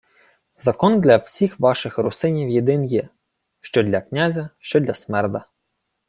—Закон 0.57 0.99
для 1.01 1.17
всіх 1.17 1.59
ваших 1.59 1.97
русинів 1.97 2.49
єдин 2.49 2.83
є: 2.85 3.09
що 3.61 3.83
для 3.83 4.01
князя, 4.01 4.49
що 4.59 4.79
для 4.79 4.93
смерда. 4.93 5.45